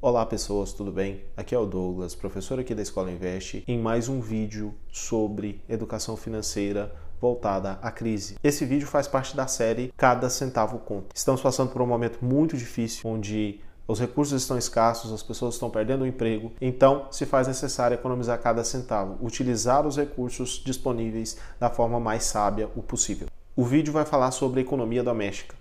Olá 0.00 0.24
pessoas, 0.24 0.72
tudo 0.72 0.92
bem? 0.92 1.24
Aqui 1.36 1.56
é 1.56 1.58
o 1.58 1.66
Douglas, 1.66 2.14
professor 2.14 2.60
aqui 2.60 2.72
da 2.72 2.82
Escola 2.82 3.10
Investe, 3.10 3.64
em 3.66 3.76
mais 3.76 4.08
um 4.08 4.20
vídeo 4.20 4.72
sobre 4.92 5.60
educação 5.68 6.16
financeira 6.16 6.94
voltada 7.20 7.80
à 7.82 7.90
crise. 7.90 8.36
Esse 8.44 8.64
vídeo 8.64 8.86
faz 8.86 9.08
parte 9.08 9.34
da 9.34 9.48
série 9.48 9.92
Cada 9.96 10.30
Centavo 10.30 10.78
Conta. 10.78 11.08
Estamos 11.12 11.40
passando 11.40 11.72
por 11.72 11.82
um 11.82 11.86
momento 11.86 12.24
muito 12.24 12.56
difícil, 12.56 13.10
onde 13.10 13.60
os 13.88 13.98
recursos 13.98 14.40
estão 14.40 14.56
escassos, 14.56 15.12
as 15.12 15.24
pessoas 15.24 15.54
estão 15.54 15.68
perdendo 15.68 16.02
o 16.02 16.06
emprego, 16.06 16.52
então 16.60 17.08
se 17.10 17.26
faz 17.26 17.48
necessário 17.48 17.96
economizar 17.96 18.40
cada 18.40 18.62
centavo, 18.62 19.18
utilizar 19.20 19.84
os 19.84 19.96
recursos 19.96 20.62
disponíveis 20.64 21.38
da 21.58 21.70
forma 21.70 21.98
mais 21.98 22.22
sábia 22.22 22.70
o 22.76 22.84
possível. 22.84 23.26
O 23.56 23.64
vídeo 23.64 23.92
vai 23.92 24.04
falar 24.04 24.30
sobre 24.30 24.60
economia 24.60 25.02
doméstica, 25.02 25.56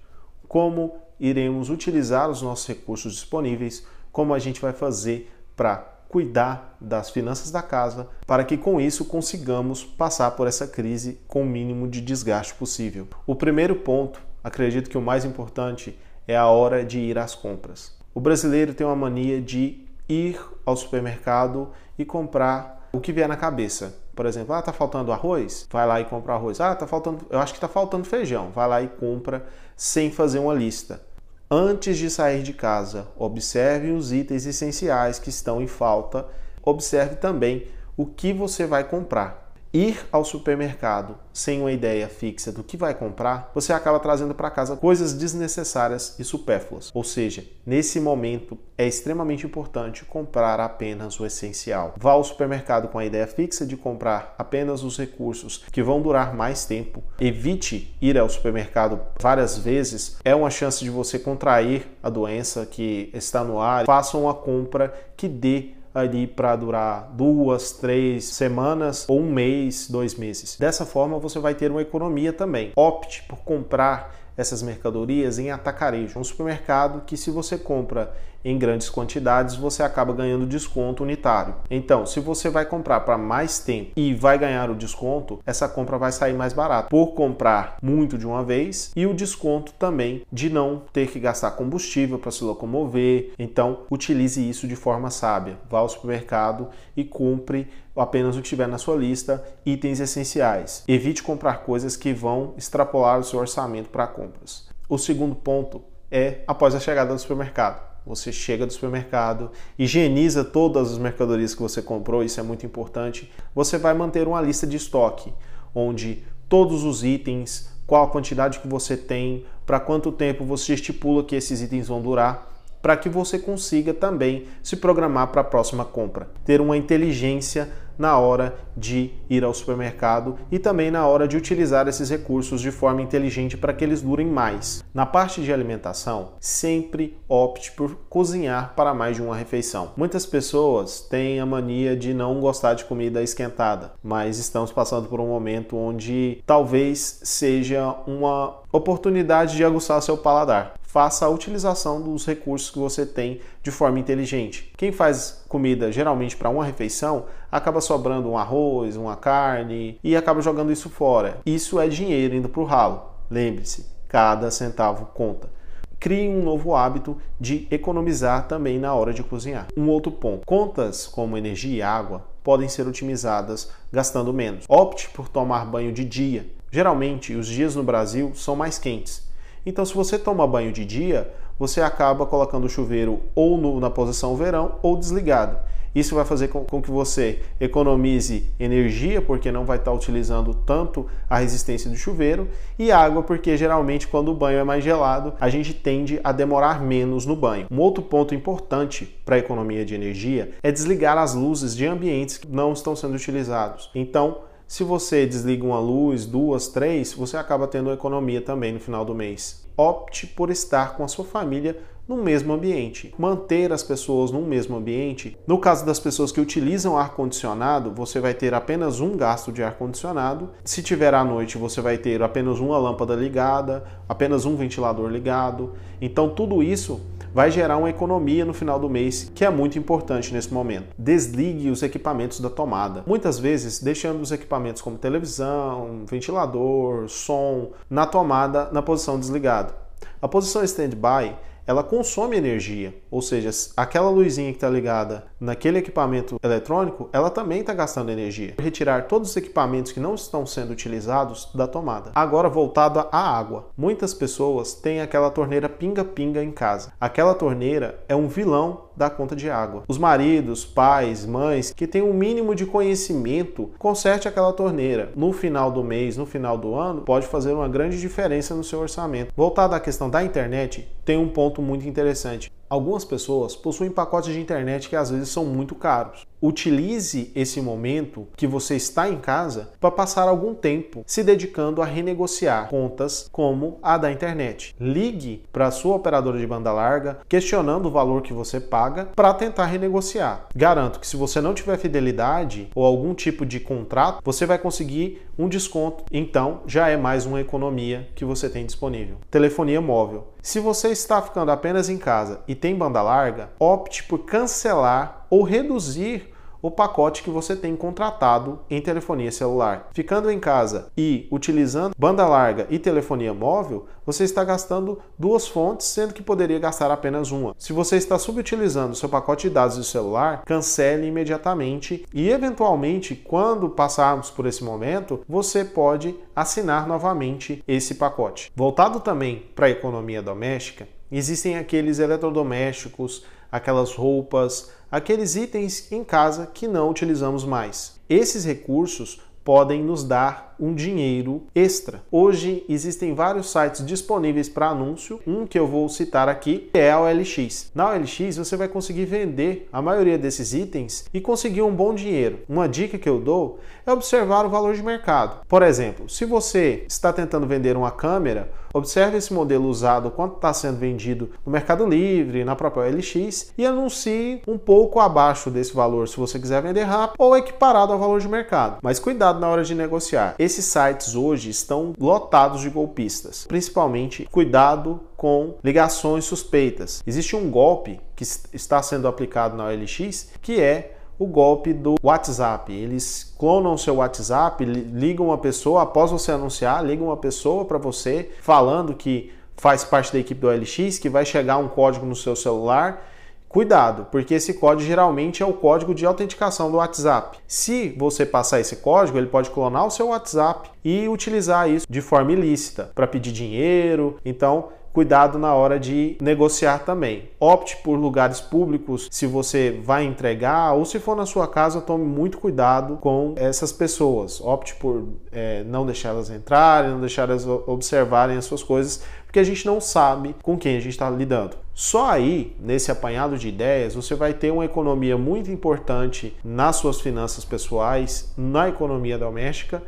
como 0.47 0.95
iremos 1.19 1.71
utilizar 1.71 2.29
os 2.29 2.43
nossos 2.43 2.67
recursos 2.67 3.13
disponíveis 3.13 3.83
como 4.17 4.33
a 4.33 4.39
gente 4.39 4.59
vai 4.59 4.73
fazer 4.73 5.31
para 5.55 5.75
cuidar 6.09 6.75
das 6.81 7.11
finanças 7.11 7.51
da 7.51 7.61
casa, 7.61 8.07
para 8.25 8.43
que 8.43 8.57
com 8.57 8.81
isso 8.81 9.05
consigamos 9.05 9.83
passar 9.83 10.31
por 10.31 10.47
essa 10.47 10.65
crise 10.65 11.19
com 11.27 11.43
o 11.43 11.45
mínimo 11.45 11.87
de 11.87 12.01
desgaste 12.01 12.55
possível. 12.55 13.07
O 13.27 13.35
primeiro 13.35 13.75
ponto, 13.75 14.19
acredito 14.43 14.89
que 14.89 14.97
o 14.97 15.01
mais 15.03 15.23
importante, 15.23 15.99
é 16.27 16.35
a 16.35 16.47
hora 16.47 16.83
de 16.83 16.97
ir 16.97 17.19
às 17.19 17.35
compras. 17.35 17.95
O 18.11 18.19
brasileiro 18.19 18.73
tem 18.73 18.87
uma 18.87 18.95
mania 18.95 19.39
de 19.39 19.85
ir 20.09 20.41
ao 20.65 20.75
supermercado 20.75 21.69
e 21.95 22.03
comprar 22.03 22.89
o 22.91 22.99
que 22.99 23.11
vier 23.11 23.27
na 23.27 23.37
cabeça. 23.37 23.93
Por 24.15 24.25
exemplo, 24.25 24.55
ah, 24.55 24.63
tá 24.63 24.73
faltando 24.73 25.11
arroz? 25.11 25.67
Vai 25.69 25.85
lá 25.85 26.01
e 26.01 26.05
compra 26.05 26.33
arroz. 26.33 26.59
Ah, 26.59 26.73
tá 26.73 26.87
faltando, 26.87 27.23
eu 27.29 27.37
acho 27.37 27.53
que 27.53 27.59
tá 27.59 27.67
faltando 27.67 28.03
feijão. 28.03 28.49
Vai 28.49 28.67
lá 28.67 28.81
e 28.81 28.87
compra 28.87 29.45
sem 29.75 30.09
fazer 30.09 30.39
uma 30.39 30.55
lista. 30.55 31.05
Antes 31.49 31.97
de 31.97 32.09
sair 32.09 32.43
de 32.43 32.51
casa, 32.51 33.07
observe 33.15 33.91
os 33.91 34.11
itens 34.11 34.45
essenciais 34.45 35.17
que 35.17 35.29
estão 35.29 35.61
em 35.61 35.67
falta. 35.67 36.27
Observe 36.61 37.15
também 37.15 37.67
o 37.95 38.05
que 38.05 38.33
você 38.33 38.65
vai 38.65 38.83
comprar 38.83 39.46
ir 39.77 40.07
ao 40.11 40.25
supermercado 40.25 41.15
sem 41.31 41.61
uma 41.61 41.71
ideia 41.71 42.07
fixa 42.07 42.51
do 42.51 42.63
que 42.63 42.75
vai 42.75 42.95
comprar, 42.95 43.51
você 43.53 43.71
acaba 43.71 43.99
trazendo 43.99 44.33
para 44.33 44.49
casa 44.49 44.75
coisas 44.75 45.13
desnecessárias 45.13 46.15
e 46.17 46.23
supérfluas. 46.23 46.89
Ou 46.95 47.03
seja, 47.03 47.45
nesse 47.63 47.99
momento 47.99 48.57
é 48.75 48.87
extremamente 48.87 49.45
importante 49.45 50.03
comprar 50.03 50.59
apenas 50.59 51.19
o 51.19 51.25
essencial. 51.27 51.93
Vá 51.95 52.11
ao 52.13 52.23
supermercado 52.23 52.87
com 52.87 52.97
a 52.97 53.05
ideia 53.05 53.27
fixa 53.27 53.67
de 53.67 53.77
comprar 53.77 54.33
apenas 54.37 54.83
os 54.83 54.97
recursos 54.97 55.63
que 55.71 55.83
vão 55.83 56.01
durar 56.01 56.35
mais 56.35 56.65
tempo. 56.65 57.03
Evite 57.19 57.95
ir 58.01 58.17
ao 58.17 58.29
supermercado 58.29 58.99
várias 59.19 59.59
vezes, 59.59 60.17
é 60.25 60.33
uma 60.33 60.49
chance 60.49 60.83
de 60.83 60.89
você 60.89 61.19
contrair 61.19 61.87
a 62.01 62.09
doença 62.09 62.65
que 62.65 63.11
está 63.13 63.43
no 63.43 63.61
ar. 63.61 63.85
Faça 63.85 64.17
uma 64.17 64.33
compra 64.33 64.91
que 65.15 65.27
dê 65.27 65.77
ali 65.97 66.27
para 66.27 66.55
durar 66.55 67.09
duas, 67.13 67.71
três 67.71 68.25
semanas 68.25 69.05
ou 69.07 69.19
um 69.19 69.31
mês, 69.31 69.89
dois 69.89 70.15
meses. 70.15 70.55
Dessa 70.57 70.85
forma, 70.85 71.17
você 71.17 71.39
vai 71.39 71.55
ter 71.55 71.71
uma 71.71 71.81
economia 71.81 72.31
também. 72.31 72.71
Opte 72.75 73.23
por 73.23 73.39
comprar 73.39 74.15
essas 74.37 74.61
mercadorias 74.61 75.39
em 75.39 75.49
atacarejo, 75.49 76.19
um 76.19 76.23
supermercado 76.23 77.03
que 77.05 77.17
se 77.17 77.31
você 77.31 77.57
compra 77.57 78.13
em 78.43 78.57
grandes 78.57 78.89
quantidades, 78.89 79.55
você 79.55 79.83
acaba 79.83 80.13
ganhando 80.13 80.45
desconto 80.45 81.03
unitário. 81.03 81.55
Então, 81.69 82.05
se 82.05 82.19
você 82.19 82.49
vai 82.49 82.65
comprar 82.65 83.01
para 83.01 83.17
mais 83.17 83.59
tempo 83.59 83.91
e 83.95 84.13
vai 84.13 84.37
ganhar 84.37 84.69
o 84.69 84.75
desconto, 84.75 85.39
essa 85.45 85.67
compra 85.67 85.97
vai 85.97 86.11
sair 86.11 86.33
mais 86.33 86.53
barata 86.53 86.89
por 86.89 87.07
comprar 87.13 87.77
muito 87.81 88.17
de 88.17 88.25
uma 88.25 88.43
vez 88.43 88.91
e 88.95 89.05
o 89.05 89.13
desconto 89.13 89.73
também 89.73 90.23
de 90.31 90.49
não 90.49 90.83
ter 90.91 91.07
que 91.07 91.19
gastar 91.19 91.51
combustível 91.51 92.19
para 92.19 92.31
se 92.31 92.43
locomover. 92.43 93.31
Então, 93.37 93.79
utilize 93.91 94.47
isso 94.47 94.67
de 94.67 94.75
forma 94.75 95.09
sábia. 95.09 95.57
Vá 95.69 95.79
ao 95.79 95.89
supermercado 95.89 96.69
e 96.95 97.03
compre 97.03 97.67
apenas 97.95 98.35
o 98.35 98.41
que 98.41 98.49
tiver 98.49 98.67
na 98.67 98.77
sua 98.77 98.95
lista, 98.95 99.43
itens 99.65 99.99
essenciais. 99.99 100.83
Evite 100.87 101.23
comprar 101.23 101.63
coisas 101.63 101.95
que 101.95 102.13
vão 102.13 102.53
extrapolar 102.57 103.19
o 103.19 103.23
seu 103.23 103.39
orçamento 103.39 103.89
para 103.89 104.07
compras. 104.07 104.67
O 104.87 104.97
segundo 104.97 105.35
ponto 105.35 105.81
é 106.11 106.39
após 106.47 106.73
a 106.73 106.79
chegada 106.79 107.13
do 107.13 107.19
supermercado. 107.19 107.86
Você 108.07 108.31
chega 108.31 108.65
do 108.65 108.71
supermercado, 108.71 109.51
higieniza 109.77 110.43
todas 110.43 110.93
as 110.93 110.97
mercadorias 110.97 111.53
que 111.53 111.61
você 111.61 111.81
comprou, 111.81 112.23
isso 112.23 112.39
é 112.39 112.43
muito 112.43 112.65
importante. 112.65 113.31
Você 113.53 113.77
vai 113.77 113.93
manter 113.93 114.27
uma 114.27 114.41
lista 114.41 114.65
de 114.65 114.77
estoque, 114.77 115.33
onde 115.75 116.23
todos 116.47 116.83
os 116.83 117.03
itens, 117.03 117.69
qual 117.85 118.05
a 118.05 118.07
quantidade 118.07 118.59
que 118.59 118.67
você 118.67 118.95
tem, 118.95 119.45
para 119.65 119.79
quanto 119.79 120.11
tempo 120.11 120.45
você 120.45 120.73
estipula 120.73 121.23
que 121.23 121.35
esses 121.35 121.61
itens 121.61 121.89
vão 121.89 122.01
durar 122.01 122.56
para 122.87 122.95
que 122.95 123.09
você 123.09 123.37
consiga 123.37 123.93
também 123.93 124.45
se 124.63 124.77
programar 124.77 125.27
para 125.27 125.41
a 125.41 125.43
próxima 125.43 125.83
compra. 125.83 126.29
Ter 126.45 126.61
uma 126.61 126.77
inteligência 126.77 127.67
na 127.97 128.17
hora 128.17 128.55
de 128.77 129.11
ir 129.29 129.43
ao 129.43 129.53
supermercado 129.53 130.37
e 130.51 130.59
também 130.59 130.91
na 130.91 131.05
hora 131.05 131.27
de 131.27 131.35
utilizar 131.35 131.87
esses 131.87 132.09
recursos 132.09 132.61
de 132.61 132.71
forma 132.71 133.01
inteligente 133.01 133.57
para 133.57 133.73
que 133.73 133.83
eles 133.83 134.01
durem 134.01 134.27
mais. 134.27 134.83
Na 134.93 135.05
parte 135.05 135.41
de 135.41 135.51
alimentação, 135.51 136.33
sempre 136.39 137.17
opte 137.27 137.71
por 137.71 137.95
cozinhar 138.07 138.73
para 138.75 138.93
mais 138.93 139.15
de 139.17 139.21
uma 139.21 139.35
refeição. 139.35 139.91
Muitas 139.97 140.25
pessoas 140.25 141.01
têm 141.01 141.39
a 141.39 141.45
mania 141.45 141.97
de 141.97 142.13
não 142.13 142.39
gostar 142.39 142.75
de 142.75 142.85
comida 142.85 143.21
esquentada, 143.21 143.93
mas 144.01 144.37
estamos 144.37 144.71
passando 144.71 145.09
por 145.09 145.19
um 145.19 145.27
momento 145.27 145.75
onde 145.75 146.41
talvez 146.45 147.19
seja 147.23 147.95
uma 148.05 148.59
oportunidade 148.71 149.57
de 149.57 149.65
aguçar 149.65 150.01
seu 150.01 150.17
paladar 150.17 150.76
faça 150.97 151.27
a 151.27 151.29
utilização 151.29 152.01
dos 152.01 152.25
recursos 152.25 152.71
que 152.71 152.79
você 152.79 153.05
tem 153.05 153.39
de 153.61 153.69
forma 153.69 153.99
inteligente. 153.99 154.73
Quem 154.75 154.91
faz 154.91 155.43
comida 155.47 155.91
geralmente 155.91 156.35
para 156.35 156.49
uma 156.49 156.65
refeição 156.65 157.25
acaba 157.51 157.79
sobrando 157.79 158.27
um 158.27 158.35
arroz, 158.35 158.97
uma 158.97 159.15
carne 159.15 159.99
e 160.03 160.15
acaba 160.15 160.41
jogando 160.41 160.71
isso 160.71 160.89
fora. 160.89 161.37
Isso 161.45 161.79
é 161.79 161.87
dinheiro 161.87 162.33
indo 162.33 162.49
para 162.49 162.61
o 162.61 162.65
ralo. 162.65 163.03
Lembre-se, 163.29 163.85
cada 164.07 164.49
centavo 164.49 165.05
conta. 165.13 165.51
Crie 165.99 166.29
um 166.29 166.41
novo 166.41 166.73
hábito 166.73 167.15
de 167.39 167.67
economizar 167.69 168.47
também 168.47 168.79
na 168.79 168.95
hora 168.95 169.13
de 169.13 169.21
cozinhar. 169.21 169.67
Um 169.77 169.89
outro 169.89 170.11
ponto: 170.11 170.47
contas 170.47 171.05
como 171.05 171.37
energia 171.37 171.77
e 171.77 171.81
água 171.83 172.25
podem 172.43 172.67
ser 172.67 172.87
otimizadas 172.87 173.69
gastando 173.93 174.33
menos. 174.33 174.65
Opte 174.67 175.11
por 175.11 175.29
tomar 175.29 175.63
banho 175.63 175.91
de 175.91 176.03
dia. 176.03 176.47
Geralmente, 176.71 177.35
os 177.35 177.45
dias 177.45 177.75
no 177.75 177.83
Brasil 177.83 178.31
são 178.33 178.55
mais 178.55 178.79
quentes 178.79 179.26
então, 179.67 179.85
se 179.85 179.93
você 179.93 180.17
toma 180.17 180.47
banho 180.47 180.71
de 180.71 180.85
dia, 180.85 181.29
você 181.59 181.81
acaba 181.81 182.25
colocando 182.25 182.63
o 182.63 182.69
chuveiro 182.69 183.19
ou 183.35 183.57
no, 183.57 183.79
na 183.81 183.89
posição 183.89 184.33
verão 184.35 184.75
ou 184.81 184.95
desligado. 184.95 185.57
Isso 185.93 186.15
vai 186.15 186.23
fazer 186.23 186.47
com, 186.49 186.63
com, 186.63 186.81
que 186.81 186.91
você 186.91 187.41
economize 187.59 188.49
energia, 188.57 189.21
porque 189.21 189.51
não 189.51 189.65
vai 189.65 189.77
estar 189.77 189.91
utilizando 189.91 190.53
tanto 190.53 191.07
a 191.29 191.39
resistência 191.39 191.89
do 191.89 191.97
chuveiro, 191.97 192.47
e 192.79 192.91
água, 192.91 193.23
porque 193.23 193.57
geralmente 193.57 194.07
quando 194.07 194.29
o 194.29 194.35
banho 194.35 194.59
é 194.59 194.63
mais 194.63 194.83
gelado, 194.83 195.33
a 195.39 195.49
gente 195.49 195.73
tende 195.73 196.19
a 196.23 196.31
demorar 196.31 196.81
menos 196.81 197.25
no 197.25 197.35
banho. 197.35 197.67
Um 197.69 197.79
outro 197.79 198.03
ponto 198.03 198.33
importante 198.33 199.05
para 199.25 199.35
a 199.35 199.39
economia 199.39 199.83
de 199.83 199.95
energia 199.95 200.51
é 200.63 200.71
desligar 200.71 201.17
as 201.17 201.33
luzes 201.33 201.75
de 201.75 201.85
ambientes 201.85 202.37
que 202.37 202.47
não 202.47 202.71
estão 202.71 202.95
sendo 202.95 203.15
utilizados. 203.15 203.89
Então, 203.93 204.37
se 204.67 204.83
você 204.83 205.25
desliga 205.25 205.65
uma 205.65 205.79
luz, 205.79 206.25
duas, 206.25 206.67
três, 206.67 207.13
você 207.13 207.37
acaba 207.37 207.67
tendo 207.67 207.91
economia 207.91 208.41
também 208.41 208.73
no 208.73 208.79
final 208.79 209.05
do 209.05 209.15
mês. 209.15 209.65
Opte 209.77 210.27
por 210.27 210.49
estar 210.49 210.97
com 210.97 211.05
a 211.05 211.07
sua 211.07 211.23
família 211.23 211.79
no 212.07 212.17
mesmo 212.17 212.53
ambiente. 212.53 213.13
Manter 213.17 213.73
as 213.73 213.83
pessoas 213.83 214.31
no 214.31 214.41
mesmo 214.41 214.77
ambiente. 214.77 215.37
No 215.45 215.57
caso 215.57 215.85
das 215.85 215.99
pessoas 215.99 216.31
que 216.31 216.39
utilizam 216.39 216.97
ar 216.97 217.13
condicionado, 217.13 217.91
você 217.91 218.19
vai 218.19 218.33
ter 218.33 218.53
apenas 218.53 218.99
um 218.99 219.17
gasto 219.17 219.51
de 219.51 219.61
ar 219.61 219.75
condicionado. 219.75 220.49
Se 220.63 220.81
tiver 220.81 221.13
à 221.13 221.23
noite, 221.23 221.57
você 221.57 221.81
vai 221.81 221.97
ter 221.97 222.23
apenas 222.23 222.59
uma 222.59 222.77
lâmpada 222.77 223.15
ligada, 223.15 223.83
apenas 224.07 224.45
um 224.45 224.55
ventilador 224.55 225.09
ligado. 225.09 225.73
Então 226.01 226.29
tudo 226.29 226.63
isso 226.63 227.01
vai 227.33 227.51
gerar 227.51 227.77
uma 227.77 227.89
economia 227.89 228.45
no 228.45 228.53
final 228.53 228.79
do 228.79 228.89
mês, 228.89 229.31
que 229.35 229.45
é 229.45 229.49
muito 229.49 229.77
importante 229.77 230.33
nesse 230.33 230.51
momento. 230.53 230.87
Desligue 230.97 231.69
os 231.69 231.83
equipamentos 231.83 232.39
da 232.39 232.49
tomada. 232.49 233.03
Muitas 233.05 233.37
vezes 233.37 233.79
deixando 233.79 234.21
os 234.21 234.31
equipamentos 234.31 234.81
como 234.81 234.97
televisão, 234.97 236.03
ventilador, 236.09 237.07
som 237.09 237.71
na 237.89 238.05
tomada 238.05 238.69
na 238.71 238.81
posição 238.81 239.19
desligada. 239.19 239.75
A 240.21 240.27
posição 240.27 240.63
standby 240.63 241.35
ela 241.67 241.83
consome 241.83 242.37
energia, 242.37 242.95
ou 243.11 243.21
seja, 243.21 243.49
aquela 243.75 244.09
luzinha 244.09 244.51
que 244.51 244.57
está 244.57 244.69
ligada 244.69 245.25
naquele 245.37 245.79
equipamento 245.79 246.39
eletrônico, 246.41 247.09
ela 247.11 247.29
também 247.29 247.59
está 247.59 247.73
gastando 247.73 248.09
energia. 248.09 248.55
Retirar 248.57 249.07
todos 249.07 249.31
os 249.31 249.37
equipamentos 249.37 249.91
que 249.91 249.99
não 249.99 250.15
estão 250.15 250.45
sendo 250.45 250.71
utilizados 250.71 251.49
da 251.53 251.67
tomada. 251.67 252.11
Agora 252.15 252.47
voltado 252.47 252.99
à 253.11 253.37
água. 253.37 253.67
Muitas 253.77 254.13
pessoas 254.13 254.73
têm 254.73 255.01
aquela 255.01 255.29
torneira 255.29 255.67
pinga-pinga 255.67 256.41
em 256.41 256.51
casa. 256.51 256.93
Aquela 256.99 257.35
torneira 257.35 258.03
é 258.07 258.15
um 258.15 258.29
vilão 258.29 258.86
da 258.97 259.09
conta 259.09 259.35
de 259.35 259.49
água. 259.49 259.83
Os 259.87 259.97
maridos, 259.97 260.65
pais, 260.65 261.25
mães 261.25 261.71
que 261.71 261.85
têm 261.85 262.01
um 262.01 262.13
mínimo 262.13 262.55
de 262.55 262.65
conhecimento, 262.65 263.69
conserte 263.77 264.27
aquela 264.27 264.51
torneira. 264.51 265.11
No 265.15 265.31
final 265.31 265.71
do 265.71 265.83
mês, 265.83 266.17
no 266.17 266.25
final 266.25 266.57
do 266.57 266.73
ano, 266.73 267.03
pode 267.03 267.27
fazer 267.27 267.53
uma 267.53 267.69
grande 267.69 267.99
diferença 267.99 268.55
no 268.55 268.63
seu 268.63 268.79
orçamento. 268.79 269.31
Voltado 269.37 269.75
à 269.75 269.79
questão 269.79 270.09
da 270.09 270.23
internet, 270.23 270.87
tem 271.05 271.17
um 271.17 271.29
ponto 271.29 271.61
muito 271.61 271.87
interessante. 271.87 272.51
Algumas 272.69 273.05
pessoas 273.05 273.55
possuem 273.55 273.89
pacotes 273.89 274.33
de 274.33 274.41
internet 274.41 274.89
que 274.89 274.95
às 274.95 275.09
vezes 275.09 275.29
são 275.29 275.45
muito 275.45 275.73
caros. 275.73 276.27
Utilize 276.41 277.31
esse 277.35 277.59
momento 277.61 278.27
que 278.35 278.45
você 278.45 278.75
está 278.75 279.09
em 279.09 279.17
casa 279.17 279.71
para 279.79 279.89
passar 279.89 280.27
algum 280.27 280.53
tempo 280.53 281.03
se 281.07 281.23
dedicando 281.23 281.81
a 281.81 281.85
renegociar 281.85 282.69
contas 282.69 283.27
como 283.31 283.79
a 283.81 283.97
da 283.97 284.11
internet. 284.11 284.75
Ligue 284.79 285.43
para 285.51 285.67
a 285.67 285.71
sua 285.71 285.95
operadora 285.95 286.37
de 286.37 286.45
banda 286.45 286.71
larga 286.71 287.19
questionando 287.27 287.87
o 287.87 287.91
valor 287.91 288.21
que 288.21 288.33
você 288.33 288.59
paga 288.59 289.09
para 289.15 289.33
tentar 289.33 289.65
renegociar. 289.65 290.47
Garanto 290.55 290.99
que 290.99 291.07
se 291.07 291.17
você 291.17 291.41
não 291.41 291.55
tiver 291.55 291.77
fidelidade 291.77 292.69
ou 292.75 292.85
algum 292.85 293.15
tipo 293.15 293.45
de 293.45 293.59
contrato, 293.59 294.21
você 294.23 294.45
vai 294.45 294.59
conseguir 294.59 295.23
um 295.39 295.49
desconto. 295.49 296.03
Então 296.11 296.61
já 296.67 296.87
é 296.87 296.97
mais 296.97 297.25
uma 297.25 297.41
economia 297.41 298.09
que 298.15 298.25
você 298.25 298.47
tem 298.47 298.65
disponível. 298.65 299.17
Telefonia 299.31 299.81
móvel. 299.81 300.27
Se 300.41 300.59
você 300.59 300.89
está 300.89 301.21
ficando 301.21 301.51
apenas 301.51 301.89
em 301.89 301.97
casa 301.97 302.41
e 302.47 302.55
tem 302.55 302.73
banda 302.73 303.01
larga, 303.01 303.49
opte 303.59 304.03
por 304.03 304.19
cancelar 304.19 305.26
ou 305.29 305.43
reduzir 305.43 306.29
o 306.61 306.71
pacote 306.71 307.23
que 307.23 307.29
você 307.29 307.55
tem 307.55 307.75
contratado 307.75 308.59
em 308.69 308.81
telefonia 308.81 309.31
celular. 309.31 309.89
Ficando 309.93 310.29
em 310.31 310.39
casa 310.39 310.91
e 310.97 311.27
utilizando 311.31 311.95
banda 311.97 312.27
larga 312.27 312.67
e 312.69 312.79
telefonia 312.79 313.33
móvel, 313.33 313.85
você 314.05 314.23
está 314.23 314.43
gastando 314.43 314.99
duas 315.17 315.47
fontes, 315.47 315.87
sendo 315.87 316.13
que 316.13 316.23
poderia 316.23 316.59
gastar 316.59 316.89
apenas 316.91 317.31
uma. 317.31 317.53
Se 317.57 317.73
você 317.73 317.97
está 317.97 318.17
subutilizando 318.17 318.95
seu 318.95 319.09
pacote 319.09 319.47
de 319.47 319.53
dados 319.53 319.77
do 319.77 319.83
celular, 319.83 320.43
cancele 320.45 321.07
imediatamente 321.07 322.05
e, 322.13 322.29
eventualmente, 322.29 323.15
quando 323.15 323.69
passarmos 323.69 324.29
por 324.29 324.45
esse 324.45 324.63
momento, 324.63 325.21
você 325.27 325.63
pode 325.63 326.15
assinar 326.35 326.87
novamente 326.87 327.63
esse 327.67 327.95
pacote. 327.95 328.51
Voltado 328.55 328.99
também 328.99 329.43
para 329.55 329.67
a 329.67 329.71
economia 329.71 330.21
doméstica, 330.21 330.87
existem 331.11 331.57
aqueles 331.57 331.99
eletrodomésticos, 331.99 333.23
aquelas 333.51 333.93
roupas, 333.93 334.71
aqueles 334.91 335.35
itens 335.35 335.91
em 335.91 336.03
casa 336.03 336.47
que 336.47 336.67
não 336.67 336.89
utilizamos 336.89 337.43
mais. 337.43 337.99
Esses 338.09 338.45
recursos 338.45 339.21
podem 339.43 339.83
nos 339.83 340.03
dar 340.03 340.55
um 340.59 340.73
dinheiro 340.73 341.43
extra. 341.53 342.01
Hoje 342.11 342.63
existem 342.67 343.13
vários 343.13 343.51
sites 343.51 343.85
disponíveis 343.85 344.49
para 344.49 344.69
anúncio. 344.69 345.19
Um 345.25 345.45
que 345.45 345.57
eu 345.57 345.67
vou 345.67 345.87
citar 345.89 346.29
aqui 346.29 346.69
é 346.73 346.91
a 346.91 346.99
OLX. 346.99 347.71
Na 347.73 347.91
OLX 347.91 348.37
você 348.37 348.55
vai 348.55 348.67
conseguir 348.67 349.05
vender 349.05 349.67
a 349.71 349.81
maioria 349.81 350.17
desses 350.17 350.53
itens 350.53 351.05
e 351.13 351.21
conseguir 351.21 351.61
um 351.61 351.73
bom 351.73 351.93
dinheiro. 351.93 352.39
Uma 352.47 352.67
dica 352.67 352.97
que 352.97 353.09
eu 353.09 353.19
dou 353.19 353.59
é 353.85 353.91
observar 353.91 354.45
o 354.45 354.49
valor 354.49 354.75
de 354.75 354.83
mercado. 354.83 355.41
Por 355.47 355.63
exemplo, 355.63 356.09
se 356.09 356.25
você 356.25 356.83
está 356.87 357.13
tentando 357.13 357.47
vender 357.47 357.77
uma 357.77 357.91
câmera, 357.91 358.51
observe 358.73 359.17
esse 359.17 359.33
modelo 359.33 359.67
usado 359.67 360.11
quanto 360.11 360.35
está 360.35 360.53
sendo 360.53 360.77
vendido 360.77 361.29
no 361.45 361.51
Mercado 361.51 361.85
Livre, 361.85 362.43
na 362.43 362.55
própria 362.55 362.83
OLX 362.83 363.53
e 363.57 363.65
anuncie 363.65 364.41
um 364.47 364.57
pouco 364.57 364.99
abaixo 364.99 365.49
desse 365.49 365.73
valor 365.73 366.07
se 366.07 366.17
você 366.17 366.37
quiser 366.39 366.61
vender 366.61 366.83
rápido 366.83 367.15
ou 367.17 367.35
equiparado 367.35 367.93
ao 367.93 367.99
valor 367.99 368.19
de 368.19 368.27
mercado. 368.27 368.77
Mas 368.81 368.99
cuidado 368.99 369.39
na 369.39 369.47
hora 369.47 369.63
de 369.63 369.73
negociar 369.73 370.35
esses 370.47 370.65
sites 370.65 371.13
hoje 371.13 371.49
estão 371.49 371.93
lotados 371.99 372.61
de 372.61 372.69
golpistas. 372.69 373.45
Principalmente, 373.45 374.27
cuidado 374.31 374.99
com 375.15 375.55
ligações 375.63 376.25
suspeitas. 376.25 377.03
Existe 377.05 377.35
um 377.35 377.51
golpe 377.51 377.99
que 378.15 378.23
está 378.53 378.81
sendo 378.81 379.07
aplicado 379.07 379.55
na 379.55 379.65
OLX 379.65 380.29
que 380.41 380.59
é 380.59 380.95
o 381.19 381.25
golpe 381.25 381.73
do 381.73 381.95
WhatsApp. 382.01 382.71
Eles 382.71 383.35
clonam 383.37 383.77
seu 383.77 383.95
WhatsApp, 383.95 384.63
ligam 384.63 385.27
uma 385.27 385.37
pessoa 385.37 385.81
após 385.81 386.11
você 386.11 386.31
anunciar, 386.31 386.85
ligam 386.85 387.07
uma 387.07 387.17
pessoa 387.17 387.65
para 387.65 387.77
você 387.77 388.31
falando 388.41 388.93
que 388.93 389.33
faz 389.57 389.83
parte 389.83 390.13
da 390.13 390.19
equipe 390.19 390.39
do 390.39 390.47
OLX, 390.47 390.99
que 390.99 391.09
vai 391.09 391.25
chegar 391.25 391.57
um 391.57 391.67
código 391.67 392.05
no 392.05 392.15
seu 392.15 392.35
celular 392.35 393.03
Cuidado, 393.49 394.07
porque 394.11 394.33
esse 394.33 394.53
código 394.55 394.87
geralmente 394.87 395.41
é 395.41 395.45
o 395.45 395.53
código 395.53 395.95
de 395.95 396.05
autenticação 396.05 396.69
do 396.69 396.77
WhatsApp. 396.77 397.39
Se 397.47 397.95
você 397.97 398.25
passar 398.25 398.59
esse 398.59 398.77
código, 398.77 399.17
ele 399.17 399.27
pode 399.27 399.49
clonar 399.49 399.85
o 399.85 399.91
seu 399.91 400.09
WhatsApp 400.09 400.69
e 400.83 401.07
utilizar 401.07 401.69
isso 401.69 401.85
de 401.89 402.01
forma 402.01 402.33
ilícita 402.33 402.91
para 402.93 403.07
pedir 403.07 403.31
dinheiro. 403.31 404.17
Então, 404.25 404.69
cuidado 404.97 405.37
na 405.37 405.53
hora 405.53 405.79
de 405.79 406.17
negociar 406.19 406.79
também. 406.79 407.29
Opte 407.39 407.77
por 407.83 407.99
lugares 407.99 408.41
públicos 408.41 409.07
se 409.11 409.27
você 409.27 409.79
vai 409.83 410.03
entregar 410.03 410.73
ou 410.73 410.85
se 410.85 410.97
for 410.97 411.15
na 411.15 411.27
sua 411.27 411.47
casa, 411.47 411.79
tome 411.79 412.03
muito 412.03 412.39
cuidado 412.39 412.97
com 412.97 413.35
essas 413.35 413.71
pessoas. 413.71 414.41
Opte 414.41 414.73
por 414.73 415.07
é, 415.31 415.63
não 415.65 415.85
deixá-las 415.85 416.31
entrarem, 416.31 416.89
não 416.89 416.99
deixá-las 416.99 417.45
observarem 417.45 418.37
as 418.37 418.45
suas 418.45 418.63
coisas, 418.63 419.03
porque 419.23 419.37
a 419.37 419.43
gente 419.43 419.67
não 419.67 419.79
sabe 419.79 420.35
com 420.41 420.57
quem 420.57 420.77
a 420.77 420.79
gente 420.79 420.93
está 420.93 421.07
lidando. 421.11 421.57
Só 421.75 422.09
aí, 422.09 422.57
nesse 422.59 422.89
apanhado 422.89 423.37
de 423.37 423.49
ideias, 423.49 423.93
você 423.93 424.15
vai 424.15 424.33
ter 424.33 424.51
uma 424.51 424.65
economia 424.65 425.15
muito 425.15 425.51
importante 425.51 426.35
nas 426.43 426.77
suas 426.77 426.99
finanças 426.99 427.45
pessoais, 427.45 428.33
na 428.35 428.67
economia 428.67 429.19
doméstica. 429.19 429.83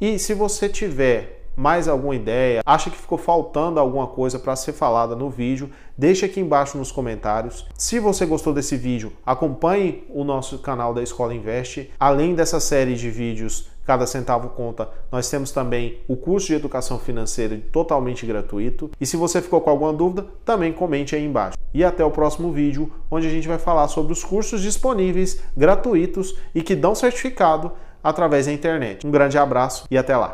E 0.00 0.18
se 0.18 0.32
você 0.32 0.70
tiver 0.70 1.43
mais 1.56 1.88
alguma 1.88 2.14
ideia, 2.14 2.62
acha 2.64 2.90
que 2.90 2.96
ficou 2.96 3.18
faltando 3.18 3.78
alguma 3.80 4.06
coisa 4.06 4.38
para 4.38 4.56
ser 4.56 4.72
falada 4.72 5.14
no 5.14 5.30
vídeo, 5.30 5.70
deixe 5.96 6.24
aqui 6.24 6.40
embaixo 6.40 6.76
nos 6.76 6.90
comentários. 6.90 7.66
Se 7.76 7.98
você 7.98 8.26
gostou 8.26 8.52
desse 8.52 8.76
vídeo, 8.76 9.12
acompanhe 9.24 10.04
o 10.10 10.24
nosso 10.24 10.58
canal 10.58 10.92
da 10.92 11.02
Escola 11.02 11.34
Investe. 11.34 11.90
Além 11.98 12.34
dessa 12.34 12.60
série 12.60 12.94
de 12.94 13.10
vídeos 13.10 13.68
Cada 13.84 14.06
Centavo 14.06 14.48
Conta, 14.50 14.88
nós 15.12 15.28
temos 15.28 15.50
também 15.50 15.98
o 16.08 16.16
curso 16.16 16.46
de 16.46 16.54
educação 16.54 16.98
financeira 16.98 17.60
totalmente 17.70 18.24
gratuito. 18.24 18.90
E 18.98 19.04
se 19.04 19.16
você 19.16 19.42
ficou 19.42 19.60
com 19.60 19.70
alguma 19.70 19.92
dúvida, 19.92 20.26
também 20.44 20.72
comente 20.72 21.14
aí 21.14 21.24
embaixo. 21.24 21.58
E 21.72 21.84
até 21.84 22.04
o 22.04 22.10
próximo 22.10 22.50
vídeo, 22.50 22.90
onde 23.10 23.26
a 23.26 23.30
gente 23.30 23.46
vai 23.46 23.58
falar 23.58 23.88
sobre 23.88 24.12
os 24.12 24.24
cursos 24.24 24.62
disponíveis, 24.62 25.42
gratuitos 25.56 26.34
e 26.54 26.62
que 26.62 26.74
dão 26.74 26.94
certificado 26.94 27.72
através 28.02 28.46
da 28.46 28.52
internet. 28.52 29.06
Um 29.06 29.10
grande 29.10 29.36
abraço 29.36 29.86
e 29.90 29.98
até 29.98 30.16
lá! 30.16 30.32